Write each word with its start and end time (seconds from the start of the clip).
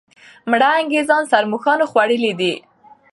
مړه 0.49 0.69
انګریزان 0.81 1.23
ښرموښانو 1.31 1.89
خوړلي 1.91 2.31
دي. 2.39 2.53